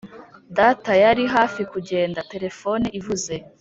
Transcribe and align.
data 0.57 0.91
yari 1.03 1.23
hafi 1.35 1.61
kugenda, 1.71 2.19
telefone 2.31 2.85
ivuze. 2.99 3.33